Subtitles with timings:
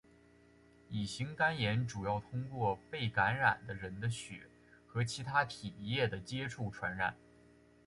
[0.89, 4.47] 乙型肝炎主要通过与被感染的人的血
[4.87, 7.15] 和其它体液的接触传染。